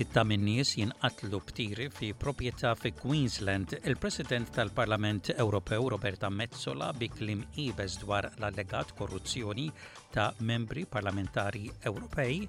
sitta 0.00 0.22
minn 0.24 0.40
nies 0.48 0.70
jinqatlu 0.78 1.38
btiri 1.44 1.88
fi 1.92 2.14
proprjetà 2.14 2.70
fi 2.74 2.88
Queensland, 2.96 3.74
il-President 3.84 4.48
tal-Parlament 4.48 5.34
Ewropew 5.36 5.88
Roberta 5.92 6.30
Mezzola 6.30 6.88
bi 6.96 7.10
klim 7.12 7.42
ibes 7.60 7.98
dwar 8.00 8.24
l-allegat 8.38 8.94
korruzzjoni 8.96 9.66
ta' 10.14 10.32
membri 10.38 10.86
parlamentari 10.88 11.66
Ewropej 11.84 12.46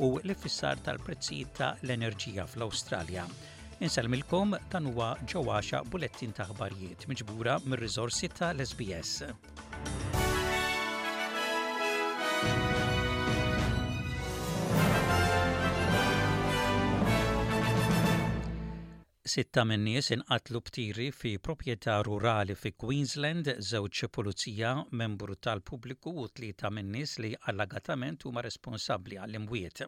u 0.00 0.14
l-fissar 0.22 0.80
tal-prezzijiet 0.80 1.52
ta' 1.60 1.74
l-enerġija 1.84 2.46
fl-Awstralja. 2.48 3.26
Insalmilkom 3.84 4.56
dan 4.72 4.88
huwa 4.94 5.10
ġewwaxa 5.28 5.82
bulettin 5.92 6.32
ta' 6.40 6.48
ħbarijiet 6.54 7.04
miġbura 7.12 7.58
mir-riżorsi 7.68 8.32
ta' 8.32 8.54
l-SBS. 8.56 9.26
Sitta 19.32 19.62
minn 19.64 19.86
nies 19.88 20.10
inqatlu 20.14 20.60
btiri 20.64 21.04
fi 21.18 21.30
proprjetà 21.46 21.92
rurali 22.06 22.54
fi 22.62 22.70
Queensland, 22.82 23.46
żewġ 23.68 23.98
pulizija, 24.16 24.72
membru 25.02 25.36
tal-pubbliku 25.46 26.10
u 26.22 26.24
tlieta 26.28 26.70
minn 26.78 26.90
nies 26.96 27.14
li 27.24 27.30
allagatament 27.52 28.26
huma 28.28 28.42
responsabbli 28.44 29.16
għall-imwiet. 29.22 29.80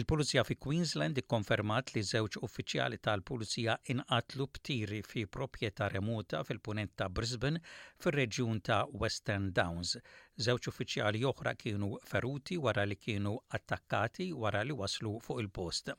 Il-Pulizija 0.00 0.44
fi 0.50 0.56
Queensland 0.66 1.18
ikkonfermat 1.24 1.90
li 1.96 2.02
żewġ 2.12 2.38
uffiċjali 2.48 3.00
tal-Pulizija 3.08 3.74
inqatlu 3.96 4.46
btiri 4.60 5.00
fi 5.10 5.24
proprjetà 5.38 5.88
remota 5.96 6.44
fil-punent 6.46 6.92
ta' 7.02 7.08
Brisbane 7.18 7.64
fir-reġjun 8.04 8.60
ta' 8.70 8.78
Western 9.02 9.48
Downs. 9.58 9.96
Żewġ 10.38 10.70
uffiċjali 10.74 11.24
oħra 11.34 11.56
kienu 11.64 11.90
feruti 12.12 12.60
wara 12.68 12.86
li 12.92 12.98
kienu 13.08 13.34
attakkati 13.58 14.28
wara 14.44 14.62
li 14.70 14.78
waslu 14.84 15.16
fuq 15.26 15.42
il-post. 15.48 15.92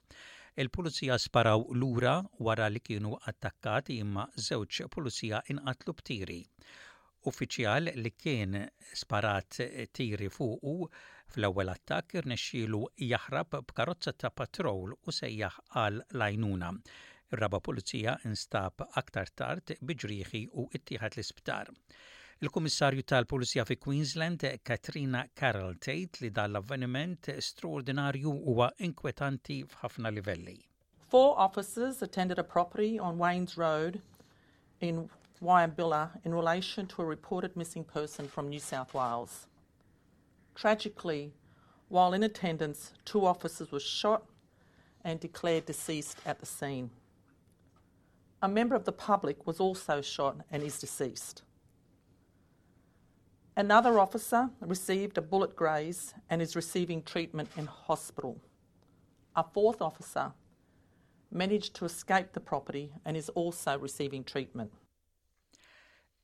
Il-pulizija 0.61 1.15
sparaw 1.17 1.63
lura 1.81 2.11
wara 2.45 2.65
li 2.73 2.79
kienu 2.87 3.13
attakkati 3.31 3.95
imma 4.01 4.25
żewġ 4.47 4.81
pulizija 4.95 5.39
inqatlu 5.53 5.95
b'tiri. 6.01 6.35
Uffiċjal 7.31 7.89
li 8.03 8.11
kien 8.25 8.59
sparat 9.01 9.57
tiri 9.99 10.27
fuqu 10.37 10.75
fl-ewwel 11.33 11.73
attakk 11.75 12.15
irnexxielu 12.21 12.83
jaħrab 13.13 13.57
b'karozza 13.71 14.13
ta' 14.25 14.33
patrol 14.43 14.93
u 14.93 15.17
sejjaħ 15.21 15.57
għal 15.85 15.99
lajnuna. 16.23 16.71
Ir-raba 17.33 17.63
pulizija 17.71 18.15
instab 18.33 18.85
aktar 19.03 19.33
tard 19.43 19.73
biġrieħi 19.93 20.43
u 20.53 20.67
ittieħed 20.81 21.17
l-isptar. 21.17 21.73
Il-Kummissarju 22.43 23.03
tal-Pulizija 23.07 23.63
fi 23.65 23.75
Queensland, 23.77 24.41
Katrina 24.67 25.19
li 26.49 26.57
avveniment 26.59 27.27
straordinarju 27.45 28.33
huwa 28.47 28.67
inkwetanti 28.83 29.61
f'ħafna 29.63 30.11
livelli. 30.11 30.57
Four 31.07 31.39
officers 31.45 32.01
attended 32.07 32.39
a 32.39 32.43
property 32.43 32.99
on 32.99 33.17
Waynes 33.17 33.55
Road 33.57 34.01
in 34.81 34.99
Wyambilla 35.39 36.09
in 36.25 36.33
relation 36.35 36.85
to 36.87 37.01
a 37.01 37.05
reported 37.05 37.55
missing 37.55 37.85
person 37.93 38.27
from 38.27 38.49
New 38.49 38.59
South 38.59 38.93
Wales. 38.93 39.47
Tragically, 40.55 41.31
while 41.87 42.11
in 42.13 42.23
attendance, 42.23 42.91
two 43.05 43.25
officers 43.25 43.71
were 43.71 43.79
shot 44.01 44.23
and 45.05 45.19
declared 45.21 45.65
deceased 45.65 46.17
at 46.25 46.39
the 46.39 46.45
scene. 46.45 46.89
A 48.41 48.49
member 48.49 48.75
of 48.75 48.83
the 48.83 48.91
public 49.07 49.47
was 49.47 49.61
also 49.61 50.01
shot 50.01 50.35
and 50.51 50.61
is 50.63 50.77
deceased. 50.81 51.43
Another 53.55 53.99
officer 53.99 54.49
received 54.61 55.17
a 55.19 55.21
bullet 55.21 55.55
graze 55.55 56.15
and 56.27 56.41
is 56.41 56.55
receiving 56.55 57.03
treatment 57.03 57.49
in 57.55 57.67
hospital. 57.67 58.39
A 59.35 59.43
fourth 59.43 59.79
officer 59.81 60.31
managed 61.31 61.75
to 61.75 61.85
escape 61.85 62.31
the 62.33 62.39
property 62.39 62.91
and 63.05 63.15
is 63.15 63.29
also 63.29 63.77
receiving 63.77 64.23
treatment. 64.23 64.71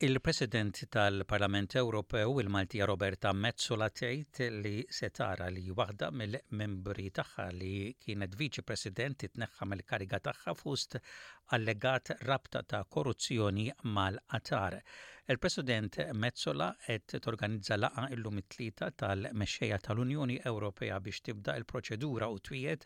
Il-President 0.02 0.86
tal-Parlament 0.90 1.74
Ewropew 1.76 2.38
il-Maltija 2.40 2.86
Roberta 2.88 3.32
Mezzola 3.34 3.90
tgħid 3.92 4.46
li 4.64 4.78
se 4.88 5.10
tara 5.12 5.50
li 5.52 5.66
waħda 5.76 6.08
mill-membri 6.16 7.10
tagħha 7.18 7.50
li 7.52 7.72
kienet 8.00 8.32
viċi 8.42 8.64
President 8.64 9.18
titneħħa 9.26 9.68
mill-kariga 9.68 10.22
tagħha 10.24 10.54
fost 10.56 10.96
allegat 11.52 12.14
rabta 12.30 12.62
ta' 12.64 12.82
korruzzjoni 12.88 13.68
mal-qatar. 13.92 14.80
Il-President 15.30 16.10
Mezzola 16.10 16.68
qed 16.84 17.12
torganizza 17.24 17.76
laqa 17.76 18.02
illum 18.14 18.38
it 18.40 18.46
tlita 18.52 18.86
tal-mexxejja 19.00 19.76
tal-Unjoni 19.86 20.36
Ewropea 20.50 20.96
biex 21.04 21.20
tibda 21.26 21.52
il-proċedura 21.60 22.26
u 22.34 22.38
twiet 22.48 22.82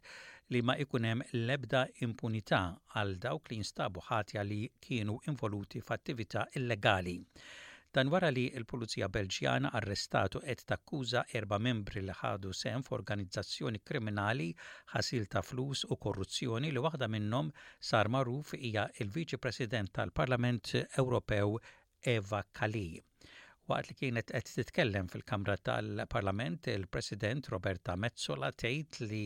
li 0.53 0.61
ma 0.61 0.75
ikunem 0.85 1.23
hemm 1.23 1.23
l-ebda 1.47 1.81
impunità 2.07 2.59
għal 2.95 3.15
dawk 3.25 3.47
li 3.49 3.61
jinstabu 3.63 4.05
ħatja 4.11 4.45
li 4.51 4.61
kienu 4.87 5.15
involuti 5.33 5.81
f'attività 5.81 6.43
illegali. 6.61 7.15
Dan 7.95 8.13
wara 8.13 8.29
li 8.35 8.45
l-Pulizija 8.59 9.09
Belġjana 9.09 9.71
arrestatu 9.81 10.43
qed 10.45 10.65
takkuża 10.73 11.23
erba' 11.41 11.61
membri 11.69 12.03
li 12.05 12.17
ħadu 12.21 12.53
sem 12.61 12.85
f'organizzazzjoni 12.85 13.81
kriminali 13.81 14.51
ħasil 14.93 15.31
ta' 15.33 15.45
flus 15.53 15.87
u 15.89 15.97
korruzzjoni 15.97 16.75
li 16.77 16.85
waħda 16.89 17.09
minnhom 17.09 17.49
sar 17.81 18.13
magħruf 18.19 18.53
hija 18.61 18.85
il-Viċi 19.01 19.41
President 19.49 19.95
tal-Parlament 19.97 20.75
Ewropew 21.05 21.57
Eva 22.07 22.45
Kali. 22.53 23.01
Waqt 23.69 23.89
li 23.91 23.95
kienet 23.97 24.29
qed 24.35 24.51
titkellem 24.53 25.07
fil-Kamra 25.09 25.57
tal-Parlament, 25.65 26.69
il-President 26.69 27.49
Roberta 27.55 27.95
Mezzola 27.97 28.51
tgħid 28.53 28.99
li 29.09 29.23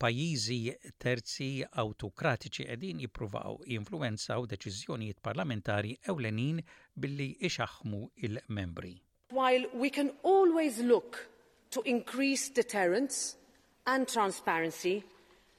pajjiżi 0.00 0.60
terzi 1.00 1.48
awtokratiċi 1.82 2.66
qegħdin 2.70 3.02
jippruvaw 3.04 3.58
jinfluwenzaw 3.68 4.48
deċiżjonijiet 4.54 5.20
parlamentari 5.28 5.92
ewlenin 6.12 6.62
billi 7.00 7.28
ixaħmu 7.48 8.00
il-membri. 8.28 8.94
While 9.32 9.66
we 9.74 9.90
can 9.90 10.10
always 10.22 10.80
look 10.80 11.20
to 11.70 11.82
increase 11.84 12.48
deterrence 12.48 13.36
and 13.86 14.08
transparency, 14.08 15.04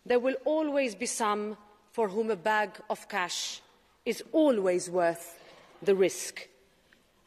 there 0.06 0.20
will 0.20 0.38
always 0.46 0.96
be 0.96 1.06
some 1.06 1.58
for 1.92 2.08
whom 2.10 2.32
a 2.32 2.36
bag 2.36 2.80
of 2.90 3.08
cash 3.10 3.62
is 4.06 4.24
always 4.32 4.90
worth 4.90 5.36
the 5.82 5.96
risk. 5.96 6.48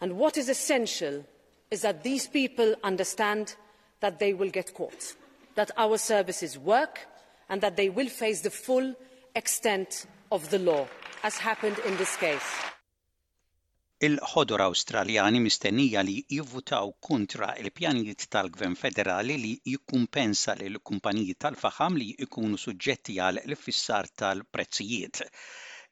And 0.00 0.16
what 0.19 0.37
is 0.37 0.49
essential 0.49 1.25
is 1.71 1.83
that 1.83 2.03
these 2.03 2.27
people 2.27 2.75
understand 2.83 3.55
that 4.00 4.19
they 4.19 4.33
will 4.33 4.50
get 4.50 4.75
caught, 4.75 5.15
that 5.55 5.71
our 5.77 5.99
services 5.99 6.59
work 6.59 7.00
and 7.49 7.60
that 7.60 7.77
they 7.77 7.89
will 7.91 8.09
face 8.09 8.41
the 8.41 8.50
full 8.50 8.94
extent 9.34 10.06
of 10.33 10.50
the 10.50 10.59
law, 10.59 10.87
as 11.22 11.37
happened 11.37 11.78
in 11.87 11.97
this 11.97 12.16
case. 12.16 12.49
il 14.03 14.15
ħodur 14.25 14.62
Awstraljani 14.65 15.41
mistennija 15.44 16.00
li 16.03 16.15
jivvutaw 16.33 16.94
kontra 17.05 17.50
il-pjanijiet 17.60 18.25
tal-Gvern 18.33 18.72
Federali 18.84 19.34
li 19.43 19.50
jikkumpensa 19.75 20.55
l 20.65 20.78
kumpaniji 20.81 21.34
tal-faħam 21.44 21.99
li 22.00 22.06
jikunu 22.22 22.56
suġġetti 22.62 23.19
għal 23.21 23.43
l-fissar 23.43 24.09
tal-prezzijiet. 24.22 25.21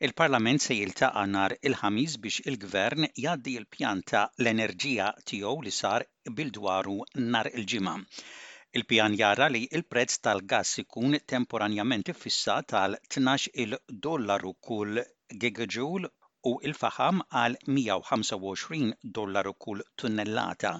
Il-Parlament 0.06 0.62
se 0.64 0.74
jiltaqa' 0.78 1.22
nhar 1.30 1.52
il-ħamis 1.68 2.12
biex 2.24 2.42
il-Gvern 2.50 3.06
jgħaddi 3.22 3.54
l-pjan 3.60 4.02
ta' 4.10 4.20
l-enerġija 4.42 5.06
tiegħu 5.30 5.54
li 5.64 5.72
sar 5.78 6.04
bil-dwaru 6.40 6.94
nhar 7.32 7.50
il-ġimgħa. 7.50 7.94
Il-pjan 8.80 9.16
jara 9.20 9.48
li 9.54 9.64
il-prezz 9.78 10.20
tal-gass 10.26 10.78
ikun 10.84 11.18
temporanjament 11.32 12.12
fissat 12.20 12.68
tal 12.76 12.94
12 13.16 13.48
il-dollaru 13.64 14.54
kull 14.68 15.02
gigajoule 15.44 16.12
u 16.52 16.54
il-faħam 16.70 17.24
għal 17.42 17.58
125 17.80 18.94
dollaru 19.20 19.56
kull 19.66 19.82
tunnellata 19.98 20.76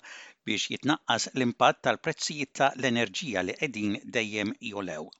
biex 0.46 0.70
jitnaqqas 0.76 1.32
l-impatt 1.34 1.82
tal-prezzijiet 1.88 2.54
ta' 2.62 2.70
l-enerġija 2.78 3.42
li 3.50 3.58
qegħdin 3.64 3.98
dejjem 4.18 4.54
jolew. 4.72 5.10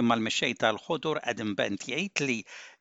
Imma 0.00 0.14
l-mexxej 0.14 0.54
tal-ħodur 0.62 1.18
Adam 1.34 1.56
Bent 1.58 1.82
jgħid 1.90 2.20
li 2.30 2.38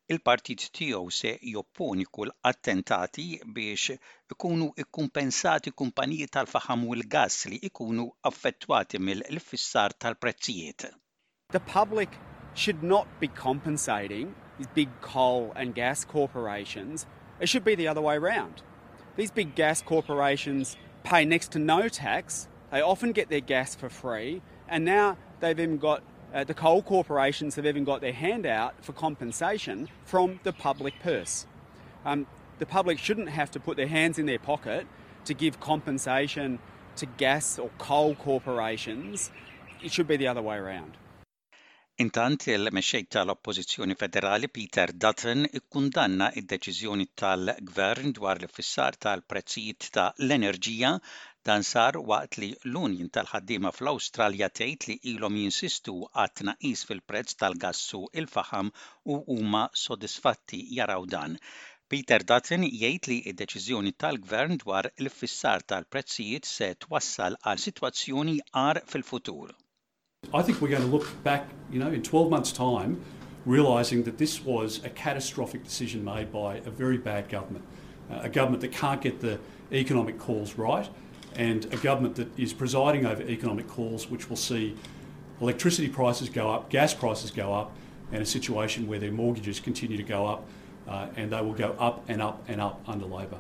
il-partit 0.09 0.69
tiegħu 0.73 1.09
se 1.13 1.35
jopponi 1.51 2.05
kull 2.09 2.31
attentati 2.49 3.25
biex 3.57 3.95
ikunu 4.33 4.71
kumpaniji 4.89 6.27
tal-faħam 6.33 6.87
u 6.89 6.95
l-gass 6.97 7.45
li 7.51 7.59
ikunu 7.69 8.07
affettwati 8.25 8.99
mill-fissar 8.99 9.93
tal-prezzijiet. 9.97 10.89
The 11.51 11.59
public 11.59 12.09
should 12.55 12.81
not 12.81 13.07
be 13.19 13.27
compensating 13.27 14.33
these 14.57 14.71
big 14.73 14.89
coal 15.01 15.51
and 15.55 15.75
gas 15.75 16.03
corporations. 16.05 17.05
It 17.39 17.47
should 17.49 17.63
be 17.63 17.75
the 17.75 17.87
other 17.87 18.01
way 18.01 18.15
around. 18.15 18.63
These 19.15 19.31
big 19.31 19.55
gas 19.55 19.81
corporations 19.81 20.75
pay 21.03 21.23
next 21.25 21.51
to 21.51 21.59
no 21.59 21.87
tax. 21.87 22.47
They 22.71 22.81
often 22.81 23.11
get 23.11 23.29
their 23.29 23.41
gas 23.41 23.75
for 23.75 23.89
free, 23.89 24.41
and 24.67 24.85
now 24.85 25.17
they've 25.39 25.59
even 25.59 25.77
got 25.77 26.01
uh, 26.33 26.43
the 26.43 26.53
coal 26.53 26.81
corporations 26.81 27.55
have 27.55 27.65
even 27.65 27.83
got 27.83 28.01
their 28.01 28.13
hand 28.13 28.45
out 28.45 28.73
for 28.81 28.93
compensation 28.93 29.89
from 30.05 30.39
the 30.43 30.53
public 30.53 30.93
purse. 31.03 31.45
Um, 32.05 32.27
the 32.59 32.65
public 32.65 32.99
shouldn't 32.99 33.29
have 33.29 33.51
to 33.51 33.59
put 33.59 33.77
their 33.77 33.87
hands 33.87 34.19
in 34.19 34.25
their 34.25 34.39
pocket 34.39 34.85
to 35.25 35.33
give 35.33 35.59
compensation 35.59 36.59
to 36.97 37.05
gas 37.05 37.57
or 37.59 37.69
coal 37.77 38.15
corporations. 38.15 39.31
It 39.83 39.91
should 39.91 40.07
be 40.07 40.17
the 40.17 40.27
other 40.27 40.41
way 40.41 40.57
around. 40.57 40.97
Intant 41.99 42.45
il-mexxej 42.47 43.07
tal-Oppożizzjoni 43.09 43.95
Federali 43.99 44.47
Peter 44.47 44.87
Dutton 44.95 45.43
ikkundanna 45.59 46.29
id-deċiżjoni 46.39 47.09
tal-Gvern 47.21 48.13
dwar 48.15 48.39
l-fissar 48.39 48.95
tal-prezzijiet 48.95 49.89
ta' 49.97 50.05
l-enerġija 50.21 50.93
Dan 51.47 51.63
sar 51.63 51.95
waqt 52.09 52.35
li 52.41 52.49
l-Unjin 52.67 53.07
tal 53.15 53.27
ħaddima 53.31 53.69
fl-Awstralja 53.75 54.49
tgħid 54.59 54.87
li 54.89 54.95
ilhom 55.13 55.37
jinsistu 55.39 55.93
għat 56.23 56.41
naqis 56.49 56.81
fil-prezz 56.89 57.37
tal-gassu 57.39 58.01
il-faħam 58.19 58.71
u 59.13 59.19
huma 59.35 59.69
sodisfatti 59.83 60.59
jaraw 60.79 61.05
dan. 61.13 61.37
Peter 61.89 62.19
Dutton 62.31 62.65
jgħid 62.67 63.11
li 63.11 63.17
id-deċiżjoni 63.31 63.93
tal-gvern 64.03 64.59
dwar 64.65 64.89
il-fissar 64.99 65.63
tal-prezzijiet 65.63 66.43
se 66.49 66.73
twassal 66.83 67.39
għal 67.39 67.63
sitwazzjoni 67.69 68.35
għar 68.51 68.81
fil-futur. 68.91 69.55
I 70.33 70.41
think 70.43 70.59
we're 70.59 70.75
going 70.75 70.83
to 70.83 70.91
look 70.91 71.07
back, 71.23 71.47
you 71.71 71.79
know, 71.79 71.89
in 71.93 72.03
12 72.03 72.29
months' 72.29 72.51
time, 72.51 72.99
realizing 73.45 74.03
that 74.03 74.17
this 74.17 74.43
was 74.43 74.81
a 74.83 74.89
catastrophic 74.89 75.63
decision 75.63 76.03
made 76.03 76.33
by 76.33 76.57
a 76.67 76.69
very 76.69 76.97
bad 76.97 77.29
government, 77.29 77.63
uh, 78.11 78.19
a 78.27 78.29
government 78.29 78.59
that 78.59 78.73
can't 78.73 79.01
get 79.01 79.21
the 79.21 79.39
economic 79.71 80.19
calls 80.19 80.57
right, 80.57 80.89
and 81.35 81.65
a 81.73 81.77
government 81.77 82.15
that 82.15 82.27
is 82.39 82.53
presiding 82.53 83.05
over 83.05 83.21
economic 83.23 83.67
calls 83.67 84.07
which 84.09 84.29
will 84.29 84.37
see 84.37 84.75
electricity 85.41 85.87
prices 85.89 86.29
go 86.29 86.49
up, 86.49 86.69
gas 86.69 86.93
prices 86.93 87.31
go 87.31 87.53
up, 87.53 87.71
and 88.11 88.21
a 88.21 88.25
situation 88.25 88.87
where 88.87 88.99
their 88.99 89.11
mortgages 89.11 89.59
continue 89.59 89.97
to 89.97 90.03
go 90.03 90.25
up 90.25 90.45
uh, 90.87 91.07
and 91.15 91.31
they 91.31 91.41
will 91.41 91.53
go 91.53 91.75
up 91.79 92.03
and 92.09 92.21
up 92.21 92.43
and 92.47 92.59
up 92.61 92.81
under 92.87 93.05
Labor. 93.05 93.37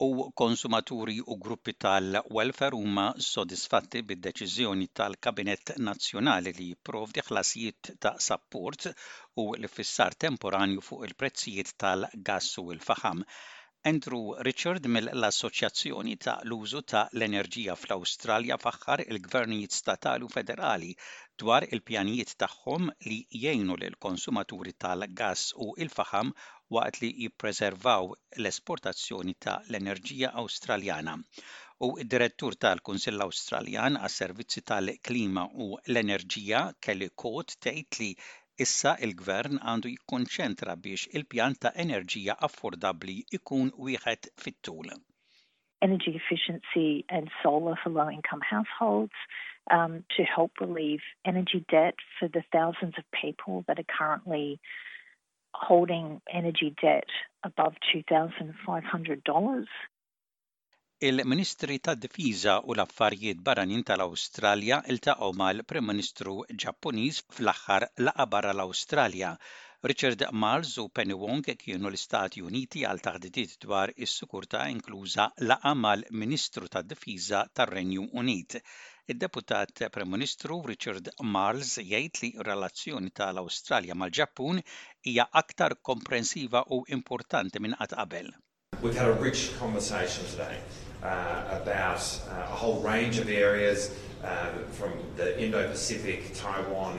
u 0.00 0.30
konsumaturi 0.34 1.14
u 1.20 1.36
gruppi 1.38 1.72
tal-welfare 1.78 2.74
huma 2.76 3.14
sodisfatti 3.18 4.02
bid-deċiżjoni 4.08 4.88
tal-Kabinett 5.00 5.72
Nazzjonali 5.86 6.52
li 6.58 6.66
jipprovdi 6.72 7.22
ħlasijiet 7.28 7.92
ta' 8.02 8.12
support 8.28 8.88
u 9.42 9.44
l-fissar 9.54 10.16
temporanju 10.26 10.82
fuq 10.88 11.06
il-prezzijiet 11.08 11.72
tal-gass 11.78 11.78
u 11.86 12.08
l-faħam. 12.10 12.10
il 12.16 12.18
prezzijiet 12.18 12.24
tal 12.24 12.24
gass 12.30 12.58
u 12.66 12.72
l 12.74 12.82
faħam 12.88 13.22
Andrew 13.88 14.22
Richard 14.48 14.86
mill-Assoċjazzjoni 14.92 16.12
ta' 16.26 16.34
l-użu 16.46 16.80
ta' 16.92 17.00
l-enerġija 17.18 17.74
fl-Awstralja 17.80 18.56
faħħar 18.62 19.02
il-gvernijiet 19.04 19.76
statali 19.78 20.24
u 20.28 20.28
federali 20.36 20.88
dwar 21.42 21.66
il-pjanijiet 21.68 22.30
tagħhom 22.44 22.86
li 23.08 23.18
jgħinu 23.40 23.76
lil 23.82 23.98
konsumaturi 24.06 24.72
tal-gass 24.84 25.50
u 25.66 25.66
il-faħam 25.86 26.30
waqt 26.78 27.02
li 27.04 27.10
jippreservaw 27.26 28.08
l-esportazzjoni 28.40 29.36
ta' 29.48 29.58
l-enerġija 29.68 30.30
Awstraljana. 30.44 31.18
U 31.86 31.90
id-direttur 32.06 32.56
tal-Kunsill 32.66 33.26
Awstraljan 33.28 34.00
għas 34.00 34.16
servizzi 34.24 34.64
tal-Klima 34.72 35.44
u 35.66 35.68
l-Enerġija 35.84 36.68
Kelly 36.88 37.10
Kot 37.26 37.58
tgħid 37.66 38.00
li 38.06 38.10
Issa 38.62 38.92
il-Gvern 39.04 39.58
għandu 39.70 39.90
jikkonċentra 39.90 40.74
biex 40.82 41.08
il-pjan 41.18 41.56
ta' 41.64 41.72
enerġija 41.84 42.36
affordabbli 42.46 43.14
ikun 43.38 43.72
wieħed 43.86 44.28
fit-tul. 44.42 44.92
Energy 45.86 46.12
efficiency 46.20 47.04
and 47.16 47.32
solar 47.42 47.74
for 47.82 47.90
low 47.90 48.08
income 48.08 48.40
households 48.50 49.26
um, 49.76 50.04
to 50.16 50.22
help 50.22 50.60
relieve 50.60 51.02
energy 51.24 51.64
debt 51.74 51.96
for 52.18 52.28
the 52.28 52.44
thousands 52.52 52.94
of 52.96 53.04
people 53.10 53.64
that 53.66 53.80
are 53.80 53.90
currently 53.98 54.60
holding 55.52 56.20
energy 56.32 56.72
debt 56.80 57.10
above 57.42 57.74
$2,500 57.92 59.66
il-Ministri 61.06 61.80
tad 61.80 61.98
Difiża 62.00 62.58
u 62.64 62.72
l-Affarijiet 62.72 63.42
Barranin 63.44 63.82
tal-Awstralja 63.84 64.78
iltaqgħu 64.88 65.26
mal-Prim 65.40 65.84
Ministru 65.90 66.36
Ġappuniż 66.62 67.18
fl-aħħar 67.36 67.84
laqa' 68.06 68.24
barra 68.34 68.54
l-Awstralja. 68.54 69.34
Richard 69.84 70.24
Marles 70.32 70.78
u 70.80 70.86
Penny 70.88 71.12
Wong 71.20 71.44
kienu 71.60 71.90
l-Istati 71.90 72.40
Uniti 72.40 72.86
għal 72.88 73.02
taħdidiet 73.04 73.52
dwar 73.66 73.92
is 74.06 74.14
sukurta 74.22 74.62
inkluża 74.72 75.26
laqa 75.44 75.74
mal-Ministru 75.82 76.70
tad 76.72 76.88
Difiża 76.88 77.42
tar-Renju 77.52 78.06
Unit. 78.22 78.56
Id-deputat 79.04 79.84
Prem-Ministru 79.92 80.62
Richard 80.70 81.10
Marles 81.20 81.74
jgħid 81.82 82.22
li 82.24 82.32
r-relazzjoni 82.40 83.12
tal-Awstralja 83.20 83.98
mal-Ġappun 84.06 84.62
hija 85.12 85.28
aktar 85.42 85.76
komprensiva 85.84 86.64
u 86.70 86.80
importanti 86.96 87.60
minn 87.60 87.76
qatt 87.76 87.92
qabel. 88.00 88.32
We've 88.80 88.96
had 88.96 89.08
a 89.12 89.20
rich 89.20 89.52
conversation 89.60 90.24
today. 90.32 90.64
Uh, 91.04 91.44
about 91.62 92.00
uh, 92.30 92.38
a 92.40 92.46
whole 92.62 92.80
range 92.80 93.18
of 93.18 93.28
areas 93.28 93.90
uh, 94.24 94.46
from 94.72 94.90
the 95.16 95.38
Indo-Pacific, 95.38 96.34
Taiwan, 96.34 96.96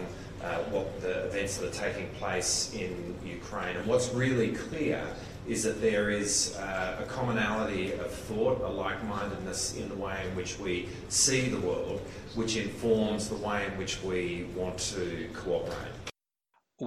what 0.69 1.01
the 1.01 1.25
events 1.25 1.57
that 1.57 1.67
are 1.69 1.79
taking 1.91 2.07
place 2.21 2.71
in 2.75 2.93
Ukraine. 3.25 3.75
And 3.77 3.85
what's 3.87 4.09
really 4.13 4.51
clear 4.67 5.03
is 5.47 5.63
that 5.63 5.81
there 5.81 6.11
is 6.11 6.55
uh, 6.57 6.97
a 7.03 7.05
commonality 7.05 7.93
of 7.93 8.11
thought, 8.29 8.61
a 8.61 8.67
like 8.69 9.01
mindedness 9.07 9.73
in 9.75 9.89
the 9.89 9.95
way 9.95 10.17
in 10.29 10.35
which 10.35 10.59
we 10.59 10.87
see 11.09 11.49
the 11.55 11.59
world, 11.69 11.99
which 12.35 12.57
informs 12.57 13.27
the 13.27 13.35
way 13.47 13.65
in 13.65 13.73
which 13.79 14.03
we 14.03 14.45
want 14.59 14.77
to 14.95 15.05
cooperate. 15.33 15.97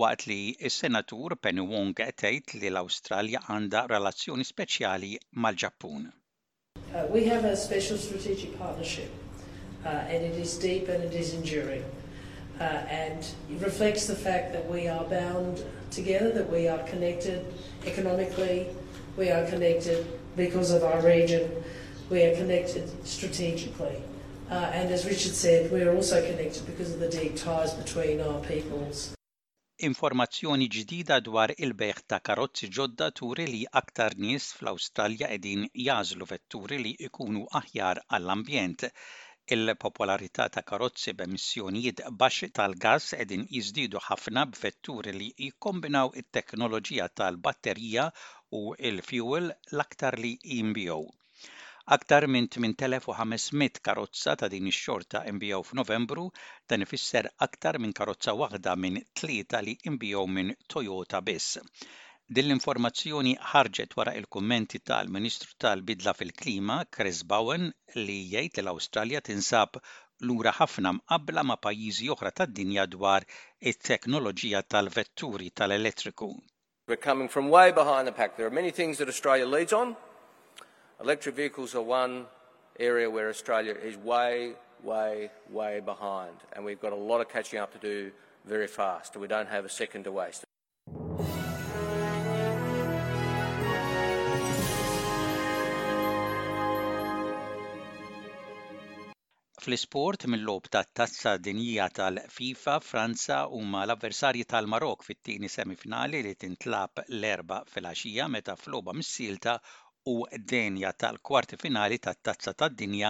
Waqt 0.03 0.27
li 0.31 0.41
s-senatur 0.71 1.35
Penny 1.43 1.67
Wong 1.75 1.93
tgħid 1.99 2.55
li 2.63 2.71
l-Awstralja 2.75 3.43
għandha 3.57 3.87
relazzjoni 3.97 4.47
speċjali 4.55 5.13
mal-Ġappun. 5.47 6.13
Uh, 6.95 7.07
we 7.11 7.25
have 7.25 7.45
a 7.45 7.55
special 7.55 7.99
strategic 7.99 8.59
partnership, 8.59 9.11
uh, 9.85 9.89
and 9.89 10.25
it 10.25 10.35
is 10.39 10.57
deep 10.59 10.89
and 10.89 11.05
it 11.05 11.13
is 11.15 11.35
enduring. 11.35 11.85
Uh, 12.59 12.63
and 12.65 13.19
it 13.53 13.61
reflects 13.63 14.07
the 14.07 14.17
fact 14.17 14.53
that 14.55 14.67
we 14.71 14.89
are 14.89 15.05
bound 15.05 15.63
together, 15.91 16.31
that 16.33 16.51
we 16.51 16.67
are 16.67 16.79
connected 16.85 17.45
economically, 17.87 18.67
we 19.19 19.31
are 19.31 19.45
connected 19.49 20.07
because 20.35 20.71
of 20.71 20.83
our 20.83 21.01
region, 21.03 21.51
we 22.11 22.23
are 22.25 22.35
connected 22.37 22.89
strategically. 23.07 24.03
Uh, 24.51 24.55
and 24.73 24.91
as 24.91 25.05
Richard 25.05 25.33
said, 25.35 25.71
we 25.71 25.83
are 25.83 25.95
also 25.95 26.23
connected 26.27 26.65
because 26.67 26.93
of 26.93 27.01
the 27.01 27.09
deep 27.11 27.37
ties 27.37 27.75
between 27.75 28.21
our 28.23 28.41
peoples 28.41 29.15
Informazzjoni 29.87 30.67
ġdida 30.75 31.17
dwar 31.27 31.51
il-beħ 31.65 31.99
ta' 32.13 32.17
karozzi 32.29 32.69
ġodda 32.79 33.07
turi 33.19 33.45
li 33.51 33.59
aktar 33.81 34.17
nies 34.23 34.47
fl-Awstralja 34.55 35.29
edin 35.35 35.63
jażlu 35.83 36.27
vetturi 36.31 36.79
li 36.87 36.95
ikunu 37.09 37.45
aħjar 37.61 38.01
għall-ambjent. 38.17 38.87
Il-popolarità 39.59 40.49
ta' 40.57 40.65
karozzi 40.73 41.15
b'emissjonijiet 41.21 42.03
baxx 42.25 42.51
tal-gas 42.61 43.07
qegħdin 43.21 43.47
jiżdidu 43.59 44.03
ħafna 44.09 44.49
b'vetturi 44.57 45.15
li 45.21 45.29
jikkombinaw 45.47 46.11
it-teknoloġija 46.25 47.07
tal-batterija 47.23 48.09
u 48.63 48.65
il-fuel 48.91 49.53
l-aktar 49.57 50.19
li 50.27 50.39
jinbijow. 50.57 51.07
Aktar 51.91 52.27
minn 52.29 52.49
8500 52.53 53.81
karozza 53.81 54.35
ta' 54.37 54.49
din 54.53 54.67
ix-xorta 54.69 55.23
inbijaw 55.31 55.63
f'Novembru 55.65 56.27
dan 56.69 56.83
ifisser 56.85 57.29
aktar 57.47 57.79
minn 57.81 57.95
karozza 57.97 58.35
waħda 58.37 58.75
minn 58.83 58.99
tlieta 59.21 59.63
li 59.65 59.73
inbijaw 59.91 60.27
minn 60.37 60.51
Toyota 60.75 61.23
biss. 61.31 61.57
Din 62.35 62.45
l-informazzjoni 62.51 63.33
ħarġet 63.53 63.97
wara 63.97 64.13
il-kummenti 64.21 64.83
tal-Ministru 64.91 65.55
tal-Bidla 65.65 66.13
fil-Klima, 66.19 66.77
Chris 66.93 67.23
Bowen, 67.33 67.65
li 68.05 68.19
jgħid 68.35 68.61
l-Awstralja 68.67 69.23
tinsab 69.31 69.81
lura 70.29 70.53
ħafna 70.59 70.93
mqabla 70.99 71.47
ma' 71.49 71.57
pajjiżi 71.69 72.11
oħra 72.17 72.35
tad-dinja 72.43 72.85
dwar 72.99 73.25
it-teknoloġija 73.73 74.61
tal-vetturi 74.75 75.49
tal-elettriku. 75.57 76.29
We're 76.87 77.01
coming 77.09 77.33
from 77.33 77.49
way 77.49 77.73
behind 77.73 78.05
the 78.07 78.13
pack. 78.13 78.37
There 78.37 78.45
are 78.45 78.53
many 78.61 78.73
things 78.77 78.99
that 78.99 79.09
Australia 79.09 79.47
leads 79.49 79.73
on, 79.73 79.97
Electric 81.01 81.33
vehicles 81.37 81.77
are 81.77 81.83
one 81.83 82.27
area 82.81 83.09
where 83.09 83.29
Australia 83.29 83.73
is 83.73 83.97
way, 83.99 84.55
way, 84.83 85.31
way 85.49 85.79
behind, 85.79 86.35
and 86.53 86.65
we've 86.65 86.81
got 86.81 86.93
a 86.93 86.97
lot 87.11 87.21
of 87.21 87.29
catching 87.29 87.61
up 87.61 87.71
to 87.73 87.79
do 87.79 88.11
very 88.47 88.67
fast. 88.67 89.17
We 89.17 89.29
don't 89.29 89.49
have 89.49 89.65
a 89.65 89.69
second 89.69 90.03
to 90.05 90.13
waste. 90.21 90.45
fl-isport 99.69 100.23
mill-lob 100.33 100.65
ta' 100.73 100.85
tazza 100.99 101.33
dinija 101.47 101.87
tal-FIFA 101.93 102.75
Franza 102.89 103.39
u 103.47 103.59
ma 103.61 103.83
l-avversarji 103.85 104.45
tal-Marok 104.47 105.03
fit 105.03 105.19
tini 105.23 105.49
semifinali 105.49 106.23
li 106.27 106.35
tintlab 106.37 107.03
l-erba' 107.09 107.63
fil-axija 107.73 108.29
meta 108.37 108.55
fl 108.57 108.79
mis 108.85 108.95
missilta 109.01 109.61
u 110.11 110.17
denja 110.51 110.91
tal-kwarti 111.03 111.57
finali 111.65 111.97
tat-Tazza 112.05 112.53
tad-Dinja 112.61 113.09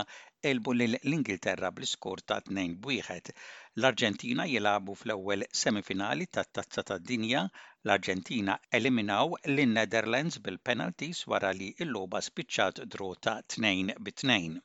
elbu 0.51 0.73
l-Ingilterra 0.75 1.69
bl-iskor 1.77 2.23
ta' 2.31 2.39
2-1. 2.49 3.31
L-Arġentina 3.81 4.47
jilabu 4.53 4.97
fl-ewwel 5.03 5.45
semifinali 5.61 6.27
tat-Tazza 6.37 6.85
tad-Dinja. 6.91 7.45
L-Arġentina 7.87 8.59
eliminaw 8.81 9.39
lin-Netherlands 9.55 10.41
bil-penalties 10.47 11.23
wara 11.35 11.53
li 11.61 11.71
l-logħba 11.87 12.25
spiċċat 12.31 12.83
drota 12.97 13.37
2-2. 13.57 14.57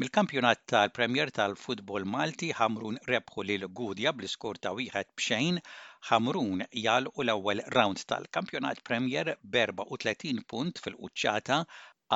Mil-kampjonat 0.00 0.64
tal-Premier 0.72 1.34
tal-Futbol 1.40 2.08
Malti 2.16 2.54
ħamrun 2.56 2.96
rebħu 3.12 3.46
lil 3.50 3.68
Gudja 3.82 4.16
bl-iskor 4.16 4.62
ta' 4.64 4.72
wieħed 4.80 5.12
b'xejn 5.20 5.60
Hamrun 6.08 6.60
jalqu 6.84 7.22
l-ewwel 7.24 7.60
round 7.76 8.02
tal-Kampjonat 8.10 8.78
Premier 8.88 9.28
b-34 9.56 10.38
punt 10.52 10.80
fil-quċċata 10.84 11.58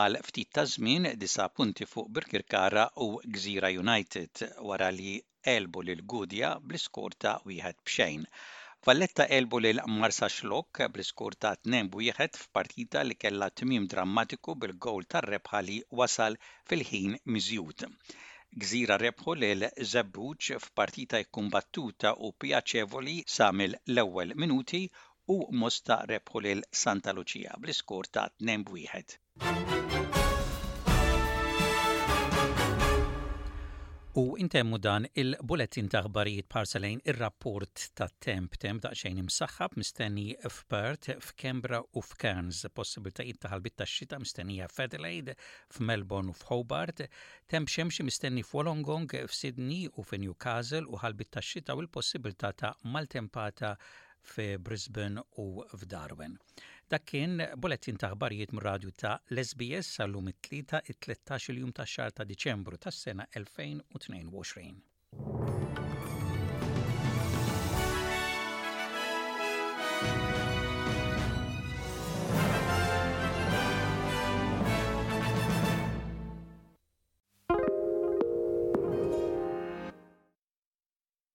għal 0.02 0.16
ftit 0.28 0.50
ta' 0.58 0.64
żmien 0.74 1.08
disa 1.24 1.46
punti 1.58 1.88
fuq 1.90 2.08
Birkirkara 2.18 2.86
u 3.08 3.10
Gżira 3.34 3.70
United 3.82 4.44
wara 4.70 4.88
li 5.00 5.10
elbu 5.56 5.84
lil 5.90 6.02
Gudja 6.14 6.54
bl 6.70 6.78
iskur 6.80 7.18
ta' 7.26 7.34
wieħed 7.50 7.82
b'xejn. 7.84 8.24
Valletta 8.88 9.28
elbu 9.42 9.62
lil 9.66 9.84
Marsa 10.00 10.32
Xlok 10.38 10.82
bl-iskur 10.94 11.36
ta' 11.44 11.54
wieħed 12.00 12.42
f'partita 12.46 13.04
li 13.10 13.20
kellha 13.26 13.52
tmim 13.52 13.92
drammatiku 13.96 14.56
bil-gowl 14.64 15.10
tar-rebħa 15.16 15.64
li 15.68 15.78
wasal 16.02 16.40
fil-ħin 16.72 17.20
miżjud. 17.36 17.90
Gżira 18.62 18.96
rebħu 19.00 19.32
lil 19.42 19.64
Zabbuċ 19.92 20.58
f'partita 20.64 21.18
jkumbattuta 21.24 22.12
u 22.28 22.30
pjaċevoli 22.44 23.16
samil 23.38 23.74
l 23.94 24.04
ewwel 24.04 24.36
minuti 24.44 24.82
u 25.36 25.40
Mosta 25.64 25.98
rebħu 26.12 26.44
lil 26.46 26.62
Santa 26.84 27.16
Lucia 27.18 27.58
bl-iskor 27.66 28.12
ta' 28.18 28.28
2-1. 28.52 29.18
U 34.14 34.36
intemmu 34.38 34.78
dan 34.78 35.06
il-bulletin 35.20 35.88
taħbarijiet 35.90 36.12
ħbarijiet 36.46 36.48
parsalejn 36.54 37.00
ir-rapport 37.10 37.86
ta' 37.98 38.06
temp 38.22 38.52
temp 38.62 38.84
da' 38.84 38.92
xejn 39.00 39.16
imsaħħab 39.24 39.74
mistenni 39.80 40.26
f'Perth, 40.46 41.16
f'Kembra 41.18 41.80
u 41.82 42.02
f'Cairns, 42.06 42.60
possibiltajiet 42.70 43.40
ta' 43.42 43.50
ħalbit 43.56 43.74
ta' 43.80 43.88
xita 43.90 44.20
mistennija 44.22 44.68
f'Adelaide, 44.70 45.34
f'Melbourne 45.74 46.30
u 46.30 46.36
f'Hobart, 46.44 47.02
temp 47.50 47.72
xemxi 47.74 48.06
mistenni 48.06 48.46
f'Wolongong, 48.46 49.10
f'Sydney 49.26 49.88
u 49.90 50.06
f'Newcastle 50.06 50.86
u 50.94 51.02
ħalbit 51.02 51.34
ta' 51.34 51.42
xita 51.42 51.74
u 51.74 51.82
l-possibilità 51.82 52.52
ta' 52.54 52.70
maltempata 52.86 53.74
f'Brisbane 54.24 55.26
u 55.42 55.48
f'Darwin. 55.74 56.38
Dak 56.92 57.04
kien 57.10 57.38
ta' 58.00 58.08
ħbarijiet 58.14 58.50
mur 58.56 58.66
radju 58.68 58.90
ta' 59.02 59.12
l-SBS 59.34 59.88
sal-lum 59.98 60.28
it-3 60.34 60.84
it-13 60.94 61.48
il-jum 61.54 61.72
ta' 61.78 61.86
xar 61.94 62.12
ta' 62.18 62.28
Diċembru 62.32 62.76
tas-sena 62.84 63.24
2022. 63.40 65.63